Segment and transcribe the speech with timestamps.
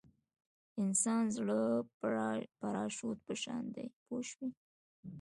[0.73, 1.79] د انسان زړه د
[2.59, 4.49] پراشوټ په شان دی پوه شوې!.